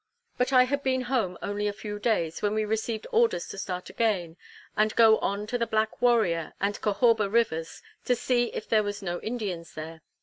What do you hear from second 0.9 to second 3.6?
home only a few days, when we received orders to